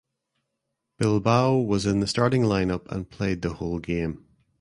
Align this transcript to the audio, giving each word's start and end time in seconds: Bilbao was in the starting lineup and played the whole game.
Bilbao 0.97 1.57
was 1.59 1.85
in 1.85 1.99
the 1.99 2.07
starting 2.07 2.41
lineup 2.41 2.87
and 2.91 3.07
played 3.07 3.43
the 3.43 3.53
whole 3.53 3.77
game. 3.77 4.25